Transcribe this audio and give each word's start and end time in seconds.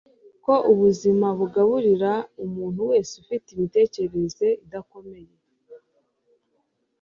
ko 0.43 0.53
ubuzima 0.71 1.27
bugaburira 1.37 2.13
umuntu 2.45 2.81
wese 2.89 3.11
ufite 3.21 3.45
imitekerereze 3.51 4.47
idakomeye 4.65 5.33